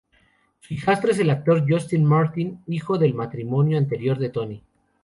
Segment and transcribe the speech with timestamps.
[0.61, 4.63] Su hijastro es el actor Justin Martin, hijo del matrimonio anterior de Tony.